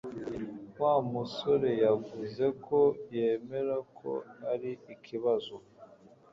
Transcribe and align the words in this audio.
wa 0.81 0.93
musoreyavuze 1.11 2.45
ko 2.65 2.79
yemera 3.15 3.75
ko 3.97 4.11
ari 4.51 4.71
ikibazo. 4.93 5.55